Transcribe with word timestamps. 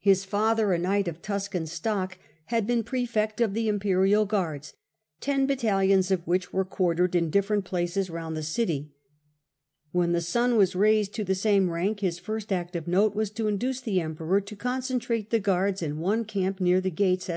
His 0.00 0.24
father, 0.24 0.72
a 0.72 0.78
knight 0.78 1.06
of 1.06 1.22
Tuscan 1.22 1.64
stock, 1.68 2.18
had 2.46 2.66
been 2.66 2.82
praefect 2.82 3.40
of 3.40 3.54
the 3.54 3.68
imperial 3.68 4.26
guards, 4.26 4.74
ten 5.20 5.46
bat 5.46 5.60
talions 5.60 6.10
of 6.10 6.26
which 6.26 6.52
were 6.52 6.64
quartered 6.64 7.14
in 7.14 7.30
different 7.30 7.64
places 7.64 8.10
round 8.10 8.36
the 8.36 8.42
city. 8.42 8.90
When 9.92 10.10
the 10.10 10.20
son 10.20 10.56
was 10.56 10.74
raised 10.74 11.14
to 11.14 11.22
the 11.22 11.36
same 11.36 11.70
rank, 11.70 12.00
his 12.00 12.18
first 12.18 12.52
act 12.52 12.74
of 12.74 12.88
note 12.88 13.14
was 13.14 13.30
to 13.30 13.46
induce 13.46 13.80
the 13.80 14.00
Emperor 14.00 14.40
to 14.40 14.56
concentrate 14.56 15.30
the 15.30 15.38
guards 15.38 15.80
in 15.80 16.00
one 16.00 16.24
camp 16.24 16.60
near 16.60 16.80
the 16.80 16.90
gates, 16.90 17.30
as 17.30 17.36